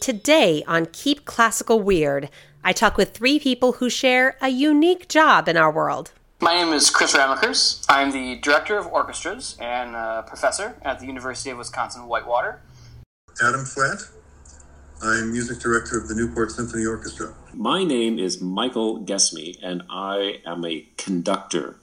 [0.00, 2.30] Today on Keep Classical Weird,
[2.64, 6.12] I talk with three people who share a unique job in our world.
[6.40, 7.84] My name is Chris Ramakers.
[7.88, 12.60] I'm the director of orchestras and a professor at the University of Wisconsin Whitewater.
[13.42, 14.08] Adam Flatt.
[15.02, 17.34] I'm music director of the Newport Symphony Orchestra.
[17.54, 21.76] My name is Michael Gesme, and I am a conductor.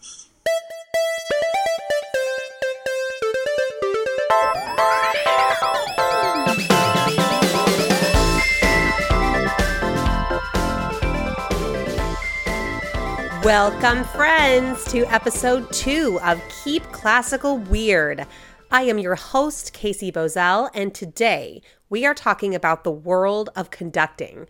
[13.44, 18.26] Welcome, friends, to episode two of Keep Classical Weird.
[18.72, 23.70] I am your host, Casey Bozell, and today we are talking about the world of
[23.70, 24.48] conducting.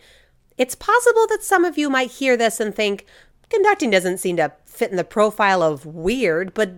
[0.59, 3.07] It's possible that some of you might hear this and think,
[3.49, 6.73] conducting doesn't seem to fit in the profile of weird, but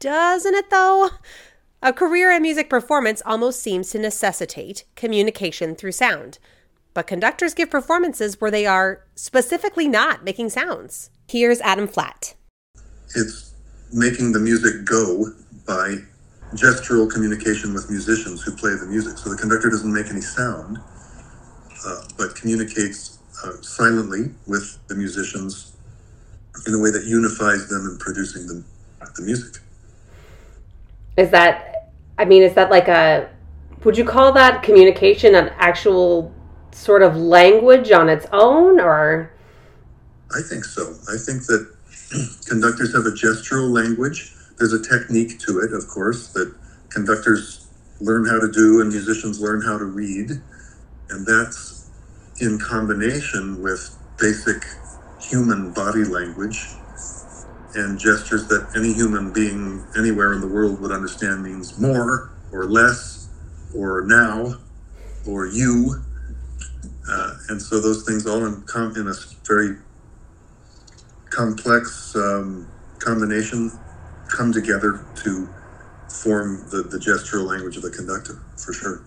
[0.00, 1.10] doesn't it though?
[1.82, 6.38] A career in music performance almost seems to necessitate communication through sound.
[6.94, 11.10] But conductors give performances where they are specifically not making sounds.
[11.28, 12.34] Here's Adam Flatt.
[13.14, 13.52] It's
[13.92, 15.26] making the music go
[15.66, 15.96] by
[16.54, 19.18] gestural communication with musicians who play the music.
[19.18, 20.78] So the conductor doesn't make any sound,
[21.84, 23.11] uh, but communicates
[23.44, 25.76] uh, silently with the musicians
[26.66, 28.64] in a way that unifies them in producing the,
[29.16, 29.60] the music.
[31.16, 33.28] Is that, I mean, is that like a,
[33.84, 36.32] would you call that communication an actual
[36.72, 39.32] sort of language on its own or?
[40.34, 40.94] I think so.
[41.08, 41.72] I think that
[42.46, 44.34] conductors have a gestural language.
[44.58, 46.54] There's a technique to it, of course, that
[46.90, 47.66] conductors
[48.00, 50.30] learn how to do and musicians learn how to read.
[51.10, 51.81] And that's
[52.40, 54.64] in combination with basic
[55.20, 56.76] human body language
[57.74, 62.66] and gestures that any human being anywhere in the world would understand means more or
[62.66, 63.28] less
[63.74, 64.54] or now
[65.26, 66.02] or you.
[67.08, 69.14] Uh, and so those things all in, com- in a
[69.46, 69.76] very
[71.30, 73.70] complex um, combination
[74.36, 75.48] come together to
[76.08, 79.02] form the, the gestural language of the conductor, for sure.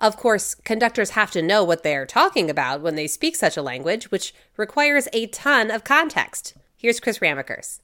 [0.00, 3.62] Of course, conductors have to know what they're talking about when they speak such a
[3.62, 6.54] language, which requires a ton of context.
[6.76, 7.80] Here's Chris Ramakers.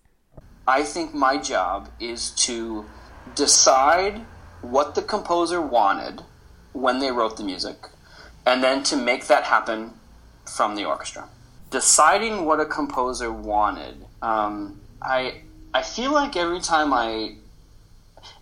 [0.66, 2.84] I think my job is to
[3.34, 4.24] decide
[4.60, 6.22] what the composer wanted
[6.72, 7.76] when they wrote the music,
[8.46, 9.92] and then to make that happen
[10.44, 11.28] from the orchestra.
[11.70, 15.42] Deciding what a composer wanted, um, I
[15.74, 17.36] I feel like every time I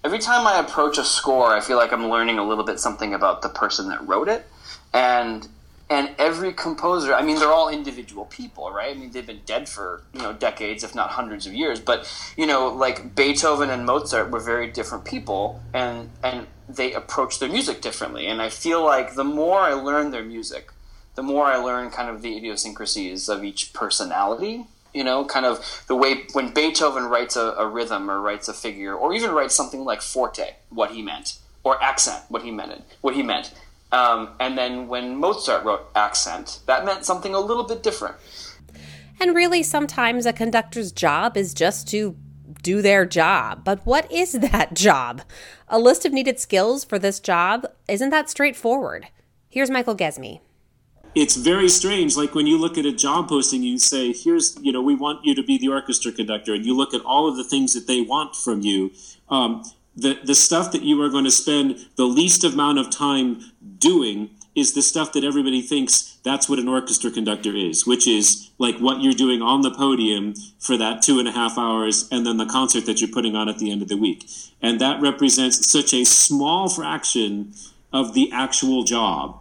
[0.05, 3.15] every time I approach a score, I feel like I'm learning a little bit something
[3.15, 4.47] about the person that wrote it,
[4.93, 5.47] and
[5.91, 8.95] and every composer, I mean, they're all individual people, right?
[8.95, 11.81] I mean, they've been dead for you know decades, if not hundreds of years.
[11.81, 17.41] But you know, like Beethoven and Mozart were very different people, and and they approach
[17.41, 18.29] their music differently.
[18.29, 20.71] And I feel like the more I learn their music,
[21.17, 25.85] the more I learn kind of the idiosyncrasies of each personality you know kind of
[25.87, 29.55] the way when beethoven writes a, a, rhythm or writes a figure or even writes
[29.55, 33.53] something like forte what he meant or accent what he meant what he meant.
[33.93, 38.17] Um, and then when mozart wrote accent that meant something a little bit different.
[39.21, 42.17] And really sometimes a conductor's job is just to
[42.63, 43.65] do their job.
[43.65, 45.23] But what is that job?
[45.69, 47.67] A list of needed skills for this job?
[47.89, 49.09] Isn't that straightforward?
[49.49, 50.41] Here's michael gesme
[51.15, 52.17] it's very strange.
[52.17, 55.25] Like when you look at a job posting, you say, "Here's, you know, we want
[55.25, 57.87] you to be the orchestra conductor," and you look at all of the things that
[57.87, 58.93] they want from you.
[59.29, 59.65] Um,
[59.97, 63.41] the the stuff that you are going to spend the least amount of time
[63.79, 68.51] doing is the stuff that everybody thinks that's what an orchestra conductor is, which is
[68.59, 72.27] like what you're doing on the podium for that two and a half hours, and
[72.27, 74.29] then the concert that you're putting on at the end of the week,
[74.63, 77.53] and that represents such a small fraction
[77.93, 79.40] of the actual job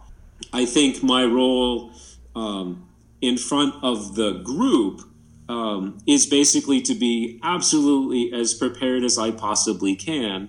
[0.52, 1.92] I think my role
[2.34, 2.88] um,
[3.20, 5.02] in front of the group
[5.48, 10.48] um, is basically to be absolutely as prepared as I possibly can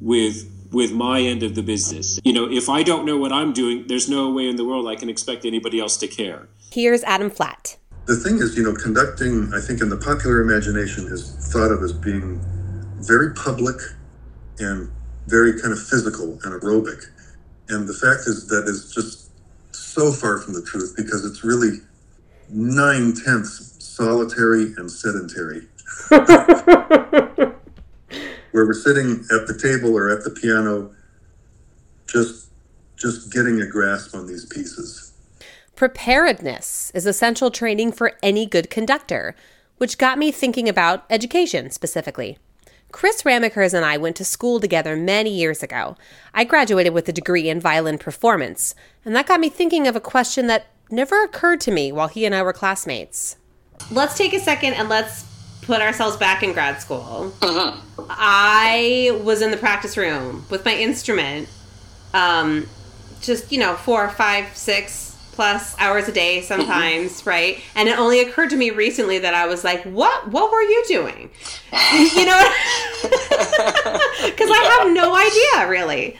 [0.00, 2.20] with with my end of the business.
[2.24, 4.88] You know, if I don't know what I'm doing, there's no way in the world
[4.88, 6.48] I can expect anybody else to care.
[6.72, 7.76] Here's Adam Flatt.
[8.06, 11.82] The thing is, you know, conducting, I think in the popular imagination is thought of
[11.82, 12.40] as being
[13.00, 13.76] very public
[14.58, 14.90] and
[15.26, 17.04] very kind of physical and aerobic.
[17.68, 19.25] And the fact is that is just
[19.96, 21.78] so far from the truth because it's really
[22.50, 25.66] nine tenths solitary and sedentary.
[28.52, 30.94] Where we're sitting at the table or at the piano,
[32.06, 32.50] just
[32.96, 35.14] just getting a grasp on these pieces.
[35.76, 39.34] Preparedness is essential training for any good conductor.
[39.78, 42.38] which got me thinking about education specifically.
[42.92, 45.96] Chris Ramakers and I went to school together many years ago.
[46.32, 48.74] I graduated with a degree in violin performance,
[49.04, 52.24] and that got me thinking of a question that never occurred to me while he
[52.24, 53.36] and I were classmates.
[53.90, 55.24] Let's take a second and let's
[55.62, 57.34] put ourselves back in grad school.
[57.42, 61.48] I was in the practice room with my instrument,
[62.14, 62.68] um,
[63.20, 65.05] just, you know, four, five, six
[65.36, 67.60] plus hours a day sometimes, right?
[67.74, 70.28] And it only occurred to me recently that I was like, what?
[70.32, 71.30] What were you doing?
[72.16, 72.52] you know?
[73.02, 76.16] Because I have no idea, really.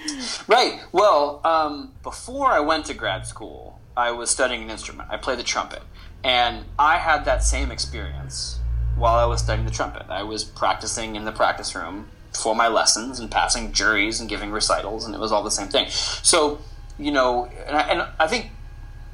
[0.46, 0.80] Right.
[0.92, 5.08] Well, um, before I went to grad school, I was studying an instrument.
[5.10, 5.82] I played the trumpet.
[6.22, 8.60] And I had that same experience
[8.96, 10.06] while I was studying the trumpet.
[10.10, 14.50] I was practicing in the practice room for my lessons and passing juries and giving
[14.50, 15.88] recitals, and it was all the same thing.
[15.88, 16.58] So,
[16.98, 18.50] you know, and I, and I think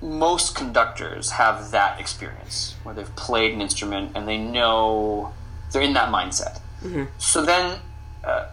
[0.03, 5.33] most conductors have that experience where they've played an instrument and they know
[5.71, 6.61] they're in that mindset.
[7.19, 7.79] So then,
[8.25, 8.47] uh,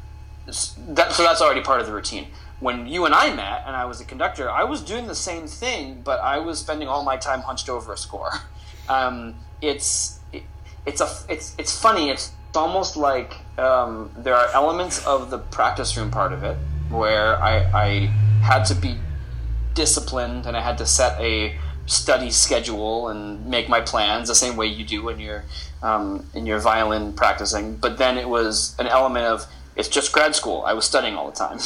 [0.46, 2.28] that, so that's already part of the routine.
[2.60, 5.48] When you and I met, and I was a conductor, I was doing the same
[5.48, 8.32] thing, but I was spending all my time hunched over a score.
[8.90, 10.42] Um, it's it,
[10.88, 12.10] it's a it's it's funny.
[12.10, 16.58] It's almost like um, there are elements of the practice room part of it
[16.90, 17.90] where I, I
[18.42, 18.98] had to be
[19.80, 24.56] disciplined and I had to set a study schedule and make my plans the same
[24.58, 25.46] way you do when you're
[25.82, 27.78] um, in your violin practicing.
[27.78, 29.46] But then it was an element of
[29.78, 30.64] it's just grad school.
[30.72, 31.60] I was studying all the time.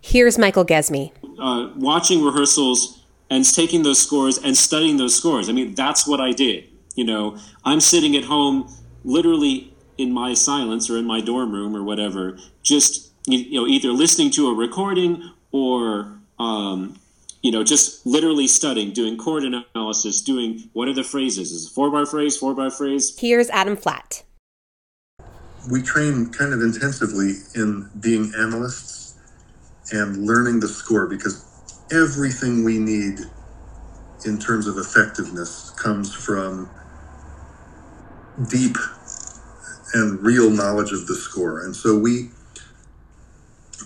[0.00, 1.12] Here's Michael Gesme.
[1.38, 5.50] uh, watching rehearsals and taking those scores and studying those scores.
[5.50, 6.64] I mean, that's what I did.
[6.94, 7.36] You know,
[7.66, 8.74] I'm sitting at home,
[9.04, 13.66] literally in my silence or in my dorm room or whatever, just you you know,
[13.66, 15.10] either listening to a recording
[15.52, 16.98] or um,
[17.42, 21.52] you know, just literally studying, doing chord analysis, doing what are the phrases?
[21.52, 23.16] Is it four bar phrase, four bar phrase?
[23.18, 24.24] Here's Adam Flatt.
[25.70, 29.16] we train kind of intensively in being analysts
[29.92, 31.44] and learning the score because
[31.92, 33.18] everything we need
[34.26, 36.68] in terms of effectiveness comes from
[38.50, 38.76] deep
[39.94, 42.30] and real knowledge of the score and so we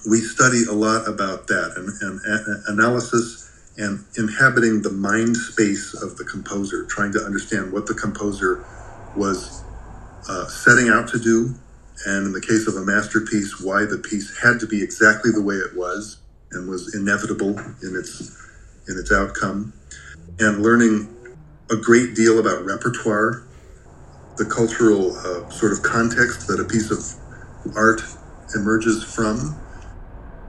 [0.08, 3.41] we study a lot about that and, and a- analysis
[3.78, 8.64] and inhabiting the mind space of the composer trying to understand what the composer
[9.16, 9.62] was
[10.28, 11.54] uh, setting out to do,
[12.06, 15.42] and in the case of a masterpiece, why the piece had to be exactly the
[15.42, 16.18] way it was
[16.52, 18.36] and was inevitable in its
[18.88, 19.72] in its outcome,
[20.38, 21.08] and learning
[21.70, 23.44] a great deal about repertoire,
[24.36, 28.02] the cultural uh, sort of context that a piece of art
[28.54, 29.56] emerges from,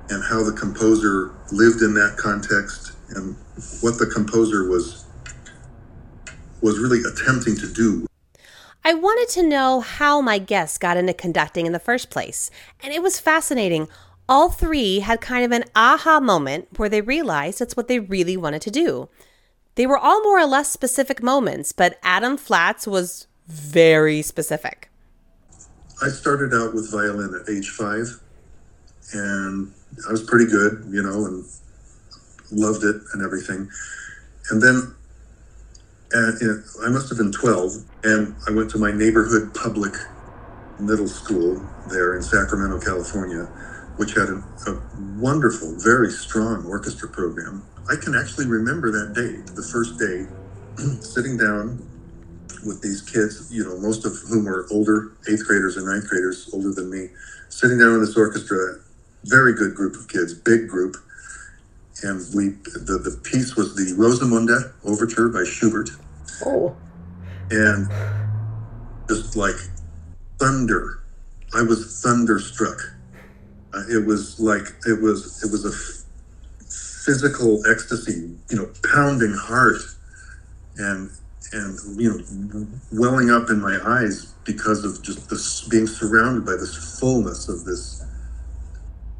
[0.10, 3.36] and how the composer lived in that context, and
[3.82, 5.06] what the composer was
[6.62, 8.08] was really attempting to do
[8.86, 12.52] I wanted to know how my guests got into conducting in the first place,
[12.82, 13.88] and it was fascinating.
[14.28, 18.36] All three had kind of an aha moment where they realized it's what they really
[18.36, 19.08] wanted to do.
[19.76, 24.90] They were all more or less specific moments, but Adam Flatt's was very specific.
[26.02, 28.20] I started out with violin at age five,
[29.14, 29.72] and
[30.08, 31.46] I was pretty good, you know, and
[32.54, 33.70] loved it and everything.
[34.52, 34.96] And then
[36.14, 37.74] at, you know, I must have been 12,
[38.04, 39.94] and I went to my neighborhood public
[40.80, 43.50] middle school there in Sacramento, California,
[43.98, 44.84] which had a, a
[45.20, 47.68] wonderful, very strong orchestra program.
[47.90, 50.28] I can actually remember that day, the first day,
[51.02, 51.84] sitting down
[52.66, 56.50] with these kids, you know, most of whom were older, eighth graders or ninth graders,
[56.54, 57.10] older than me,
[57.50, 58.76] sitting down in this orchestra,
[59.26, 60.96] very good group of kids, big group.
[62.04, 65.90] And we, the, the piece was the Rosamunde Overture by Schubert.
[66.46, 66.76] Oh.
[67.50, 67.88] And
[69.08, 69.56] just like
[70.40, 71.04] thunder,
[71.56, 72.80] I was thunderstruck.
[73.74, 79.34] Uh, it was like, it was, it was a f- physical ecstasy, you know, pounding
[79.34, 79.82] heart
[80.78, 81.10] and
[81.52, 86.54] and you know welling up in my eyes because of just this being surrounded by
[86.54, 88.04] this fullness of this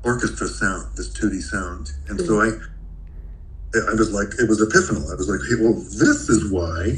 [0.04, 2.50] orchestra sound this tooty sound and so i
[3.90, 6.98] i was like it was epiphanal i was like hey, well this is why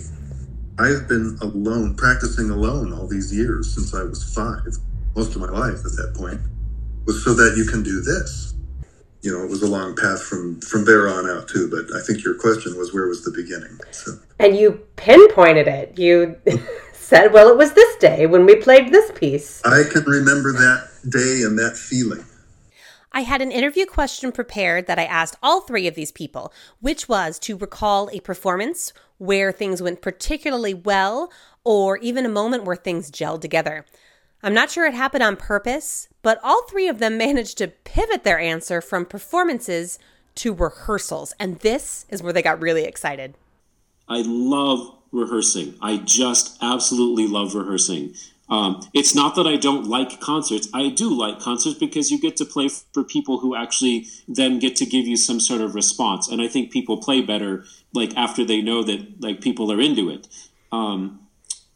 [0.80, 4.76] i've been alone practicing alone all these years since i was five
[5.16, 6.40] most of my life at that point
[7.06, 8.56] was so that you can do this
[9.26, 11.68] you know, it was a long path from from there on out too.
[11.68, 13.80] But I think your question was where was the beginning?
[13.92, 15.98] So And you pinpointed it.
[15.98, 16.36] You
[16.94, 19.64] said, well, it was this day when we played this piece.
[19.66, 22.24] I can remember that day and that feeling.
[23.16, 27.08] I had an interview question prepared that I asked all three of these people, which
[27.08, 31.32] was to recall a performance where things went particularly well
[31.64, 33.86] or even a moment where things gelled together.
[34.44, 38.26] I'm not sure it happened on purpose, but all three of them managed to pivot
[38.26, 39.98] their answer from performances
[40.36, 41.34] to rehearsals.
[41.40, 43.36] And this is where they got really excited.
[44.10, 45.76] I love rehearsing.
[45.82, 48.14] I just absolutely love rehearsing.
[48.48, 50.68] Um, it's not that I don't like concerts.
[50.74, 54.76] I do like concerts because you get to play for people who actually then get
[54.78, 56.28] to give you some sort of response.
[56.28, 60.10] And I think people play better like after they know that like people are into
[60.10, 60.28] it.
[60.72, 61.22] Um,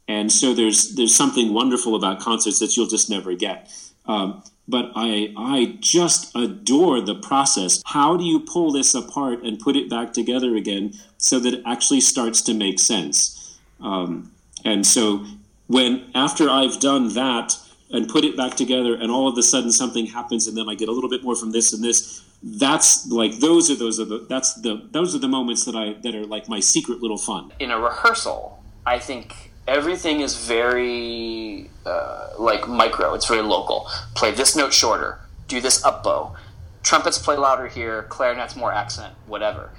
[0.07, 3.71] and so there's there's something wonderful about concerts that you'll just never get.
[4.05, 7.81] Um, but I I just adore the process.
[7.85, 11.63] How do you pull this apart and put it back together again so that it
[11.65, 13.57] actually starts to make sense?
[13.81, 14.31] Um,
[14.65, 15.25] and so
[15.69, 17.55] when after I've done that
[17.91, 20.73] and put it back together, and all of a sudden something happens, and then I
[20.73, 22.23] get a little bit more from this and this.
[22.41, 25.93] That's like those are those are the that's the those are the moments that I
[26.01, 27.53] that are like my secret little fun.
[27.59, 33.13] In a rehearsal, I think everything is very uh, like micro.
[33.13, 33.87] It's very local.
[34.15, 35.19] Play this note shorter.
[35.47, 36.35] Do this up bow.
[36.81, 38.03] Trumpets play louder here.
[38.09, 39.13] Clarinets more accent.
[39.27, 39.69] Whatever.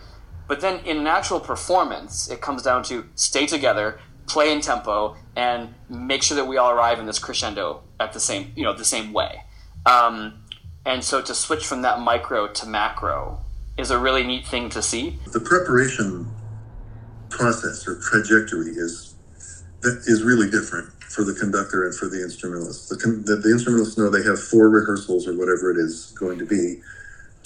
[0.46, 4.00] But then in an actual performance, it comes down to stay together,
[4.32, 8.20] play in tempo, and make sure that we all arrive in this crescendo at the
[8.20, 9.42] same you know the same way.
[9.86, 10.44] Um,
[10.86, 13.40] and so to switch from that micro to macro
[13.76, 15.18] is a really neat thing to see.
[15.32, 16.30] The preparation
[17.28, 19.14] process or trajectory is
[19.82, 22.88] that is really different for the conductor and for the instrumentalist.
[22.88, 26.38] The, con- the, the instrumentalists know they have four rehearsals or whatever it is going
[26.38, 26.80] to be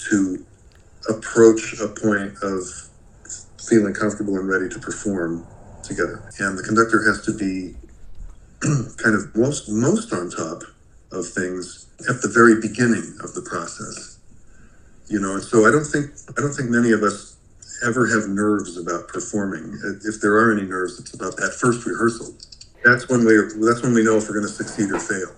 [0.09, 0.45] to
[1.09, 2.61] approach a point of
[3.57, 5.47] feeling comfortable and ready to perform
[5.87, 6.31] together.
[6.39, 7.75] And the conductor has to be
[8.97, 10.63] kind of most most on top
[11.11, 14.19] of things at the very beginning of the process.
[15.07, 17.37] You know, so I don't think I don't think many of us
[17.85, 19.79] ever have nerves about performing.
[20.03, 22.33] If there are any nerves, it's about that first rehearsal.
[22.83, 25.35] That's when we that's when we know if we're going to succeed or fail.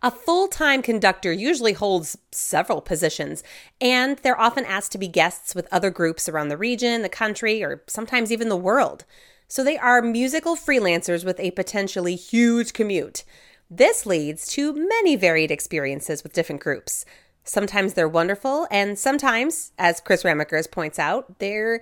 [0.00, 3.42] A full time conductor usually holds several positions,
[3.80, 7.64] and they're often asked to be guests with other groups around the region, the country,
[7.64, 9.04] or sometimes even the world.
[9.48, 13.24] So they are musical freelancers with a potentially huge commute.
[13.70, 17.06] This leads to many varied experiences with different groups.
[17.44, 21.80] Sometimes they're wonderful, and sometimes, as Chris Ramakers points out, they're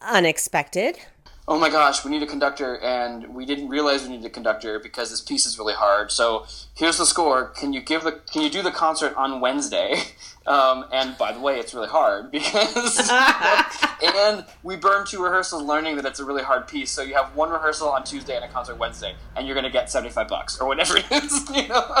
[0.00, 0.98] unexpected.
[1.46, 4.80] Oh my gosh, we need a conductor, and we didn't realize we needed a conductor
[4.80, 6.10] because this piece is really hard.
[6.10, 7.48] So here's the score.
[7.48, 8.12] Can you give the?
[8.12, 9.96] Can you do the concert on Wednesday?
[10.46, 12.98] Um, and by the way, it's really hard because,
[14.02, 16.90] and we burned two rehearsals learning that it's a really hard piece.
[16.90, 19.70] So you have one rehearsal on Tuesday and a concert Wednesday, and you're going to
[19.70, 21.48] get seventy five bucks or whatever it is.
[21.54, 21.84] You know.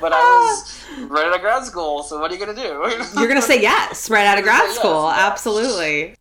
[0.00, 2.68] but I was right out of grad school, so what are you going to do?
[3.18, 5.08] You're going to say yes right out of grad school.
[5.08, 6.14] Yes, Absolutely.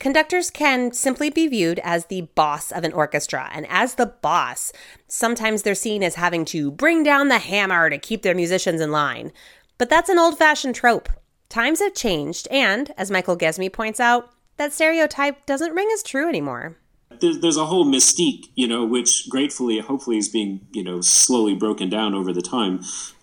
[0.00, 4.72] Conductors can simply be viewed as the boss of an orchestra, and as the boss,
[5.06, 8.90] sometimes they're seen as having to bring down the hammer to keep their musicians in
[8.90, 9.32] line.
[9.78, 11.08] But that's an old fashioned trope.
[11.48, 16.28] Times have changed, and as Michael Gesme points out, that stereotype doesn't ring as true
[16.28, 16.76] anymore.
[17.20, 21.54] There's, there's a whole mystique, you know, which gratefully, hopefully, is being, you know, slowly
[21.54, 22.80] broken down over the time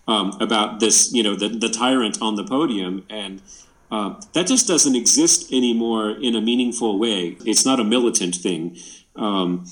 [0.08, 3.04] um, about this, you know, the, the tyrant on the podium.
[3.10, 3.42] And
[3.90, 7.36] uh, that just doesn't exist anymore in a meaningful way.
[7.44, 8.78] It's not a militant thing.
[9.14, 9.66] Um,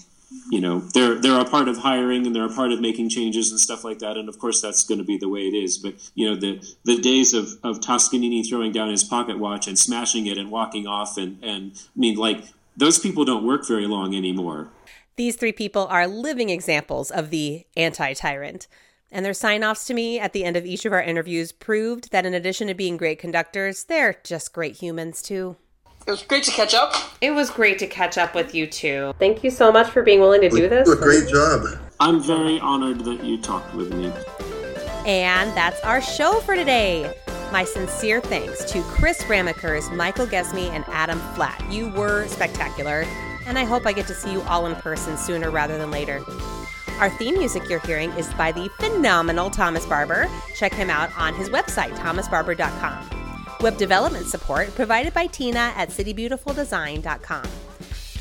[0.50, 3.50] you know, they're they're a part of hiring and they're a part of making changes
[3.50, 4.16] and stuff like that.
[4.16, 5.78] And of course, that's going to be the way it is.
[5.78, 9.78] But you know, the the days of of Toscanini throwing down his pocket watch and
[9.78, 12.44] smashing it and walking off and and I mean, like
[12.76, 14.70] those people don't work very long anymore.
[15.16, 18.66] These three people are living examples of the anti tyrant.
[19.12, 22.12] And their sign offs to me at the end of each of our interviews proved
[22.12, 25.56] that in addition to being great conductors, they're just great humans too.
[26.10, 26.92] It was great to catch up.
[27.20, 29.14] It was great to catch up with you too.
[29.20, 30.88] Thank you so much for being willing to do this.
[30.88, 31.64] a great job.
[32.00, 34.12] I'm very honored that you talked with me.
[35.06, 37.14] And that's our show for today.
[37.52, 41.64] My sincere thanks to Chris Ramakers, Michael Gesme, and Adam Flatt.
[41.70, 43.04] You were spectacular,
[43.46, 46.24] and I hope I get to see you all in person sooner rather than later.
[46.98, 50.28] Our theme music you're hearing is by the phenomenal Thomas Barber.
[50.56, 53.19] Check him out on his website, thomasbarber.com.
[53.60, 57.44] Web development support provided by Tina at citybeautifuldesign.com.